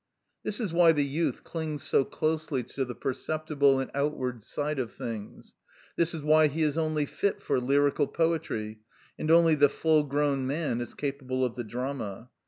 [0.41, 4.91] This is why the youth clings so closely to the perceptible and outward side of
[4.93, 5.53] things;
[5.95, 8.79] this is why he is only fit for lyrical poetry,
[9.19, 12.31] and only the full grown man is capable of the drama.